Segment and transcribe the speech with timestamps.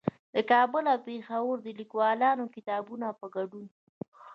[0.33, 3.65] د کابل او پېښور د ليکوالانو د کتابونو په ګډون